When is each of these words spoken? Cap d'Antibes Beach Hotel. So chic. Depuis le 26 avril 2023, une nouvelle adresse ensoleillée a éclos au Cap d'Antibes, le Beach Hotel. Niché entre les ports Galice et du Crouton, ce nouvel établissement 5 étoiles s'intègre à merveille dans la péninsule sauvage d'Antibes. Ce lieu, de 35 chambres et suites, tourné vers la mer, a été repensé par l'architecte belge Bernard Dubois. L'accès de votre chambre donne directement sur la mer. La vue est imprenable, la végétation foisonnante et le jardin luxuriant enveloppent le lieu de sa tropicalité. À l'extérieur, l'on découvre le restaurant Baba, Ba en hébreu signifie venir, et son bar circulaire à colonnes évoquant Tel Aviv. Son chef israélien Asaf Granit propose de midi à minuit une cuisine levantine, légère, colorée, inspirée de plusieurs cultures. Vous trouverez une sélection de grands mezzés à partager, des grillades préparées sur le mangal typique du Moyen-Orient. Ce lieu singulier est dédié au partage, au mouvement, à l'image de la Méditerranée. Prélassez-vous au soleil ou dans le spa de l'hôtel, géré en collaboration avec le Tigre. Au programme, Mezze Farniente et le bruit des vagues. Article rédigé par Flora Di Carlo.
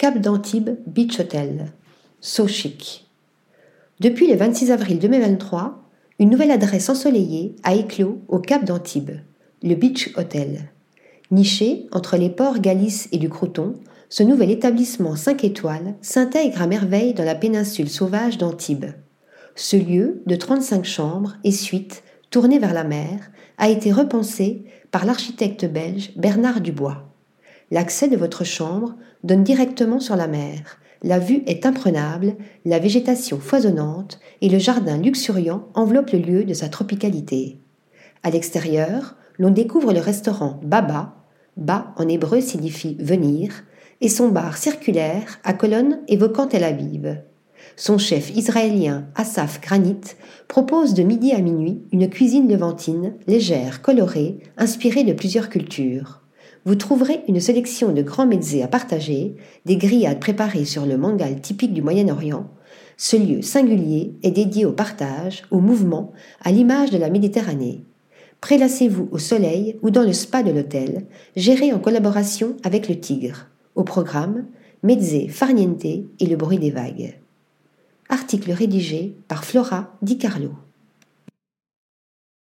Cap 0.00 0.18
d'Antibes 0.18 0.78
Beach 0.86 1.20
Hotel. 1.20 1.66
So 2.22 2.48
chic. 2.48 3.06
Depuis 4.00 4.28
le 4.28 4.34
26 4.34 4.70
avril 4.70 4.98
2023, 4.98 5.78
une 6.18 6.30
nouvelle 6.30 6.52
adresse 6.52 6.88
ensoleillée 6.88 7.54
a 7.64 7.74
éclos 7.74 8.22
au 8.28 8.38
Cap 8.38 8.64
d'Antibes, 8.64 9.18
le 9.62 9.74
Beach 9.74 10.10
Hotel. 10.16 10.70
Niché 11.30 11.86
entre 11.92 12.16
les 12.16 12.30
ports 12.30 12.60
Galice 12.60 13.10
et 13.12 13.18
du 13.18 13.28
Crouton, 13.28 13.74
ce 14.08 14.22
nouvel 14.22 14.50
établissement 14.50 15.16
5 15.16 15.44
étoiles 15.44 15.94
s'intègre 16.00 16.62
à 16.62 16.66
merveille 16.66 17.12
dans 17.12 17.24
la 17.24 17.34
péninsule 17.34 17.90
sauvage 17.90 18.38
d'Antibes. 18.38 18.94
Ce 19.54 19.76
lieu, 19.76 20.22
de 20.24 20.34
35 20.34 20.82
chambres 20.82 21.36
et 21.44 21.52
suites, 21.52 22.04
tourné 22.30 22.58
vers 22.58 22.72
la 22.72 22.84
mer, 22.84 23.30
a 23.58 23.68
été 23.68 23.92
repensé 23.92 24.64
par 24.92 25.04
l'architecte 25.04 25.66
belge 25.66 26.12
Bernard 26.16 26.62
Dubois. 26.62 27.09
L'accès 27.70 28.08
de 28.08 28.16
votre 28.16 28.44
chambre 28.44 28.94
donne 29.22 29.44
directement 29.44 30.00
sur 30.00 30.16
la 30.16 30.26
mer. 30.26 30.78
La 31.02 31.18
vue 31.18 31.42
est 31.46 31.64
imprenable, 31.66 32.34
la 32.64 32.78
végétation 32.78 33.38
foisonnante 33.38 34.18
et 34.40 34.48
le 34.48 34.58
jardin 34.58 34.98
luxuriant 34.98 35.68
enveloppent 35.74 36.12
le 36.12 36.18
lieu 36.18 36.44
de 36.44 36.52
sa 36.52 36.68
tropicalité. 36.68 37.58
À 38.22 38.30
l'extérieur, 38.30 39.16
l'on 39.38 39.50
découvre 39.50 39.92
le 39.92 40.00
restaurant 40.00 40.60
Baba, 40.62 41.16
Ba 41.56 41.94
en 41.96 42.08
hébreu 42.08 42.40
signifie 42.40 42.96
venir, 42.98 43.64
et 44.00 44.08
son 44.08 44.28
bar 44.28 44.56
circulaire 44.56 45.38
à 45.44 45.52
colonnes 45.52 46.00
évoquant 46.08 46.46
Tel 46.46 46.64
Aviv. 46.64 47.22
Son 47.76 47.98
chef 47.98 48.34
israélien 48.34 49.06
Asaf 49.14 49.60
Granit 49.60 50.16
propose 50.48 50.94
de 50.94 51.02
midi 51.02 51.32
à 51.32 51.40
minuit 51.40 51.82
une 51.92 52.08
cuisine 52.08 52.48
levantine, 52.48 53.14
légère, 53.26 53.82
colorée, 53.82 54.38
inspirée 54.56 55.04
de 55.04 55.12
plusieurs 55.12 55.48
cultures. 55.48 56.20
Vous 56.66 56.74
trouverez 56.74 57.22
une 57.26 57.40
sélection 57.40 57.92
de 57.92 58.02
grands 58.02 58.26
mezzés 58.26 58.62
à 58.62 58.68
partager, 58.68 59.34
des 59.64 59.76
grillades 59.76 60.20
préparées 60.20 60.66
sur 60.66 60.84
le 60.84 60.98
mangal 60.98 61.40
typique 61.40 61.72
du 61.72 61.80
Moyen-Orient. 61.80 62.46
Ce 62.98 63.16
lieu 63.16 63.40
singulier 63.40 64.12
est 64.22 64.30
dédié 64.30 64.66
au 64.66 64.72
partage, 64.72 65.44
au 65.50 65.60
mouvement, 65.60 66.12
à 66.42 66.52
l'image 66.52 66.90
de 66.90 66.98
la 66.98 67.08
Méditerranée. 67.08 67.84
Prélassez-vous 68.42 69.08
au 69.10 69.18
soleil 69.18 69.78
ou 69.82 69.90
dans 69.90 70.02
le 70.02 70.12
spa 70.12 70.42
de 70.42 70.50
l'hôtel, 70.50 71.06
géré 71.34 71.72
en 71.72 71.78
collaboration 71.78 72.56
avec 72.62 72.88
le 72.88 73.00
Tigre. 73.00 73.46
Au 73.74 73.84
programme, 73.84 74.46
Mezze 74.82 75.28
Farniente 75.30 75.84
et 75.84 76.26
le 76.26 76.36
bruit 76.36 76.58
des 76.58 76.70
vagues. 76.70 77.18
Article 78.10 78.52
rédigé 78.52 79.16
par 79.28 79.44
Flora 79.44 79.94
Di 80.02 80.18
Carlo. 80.18 80.50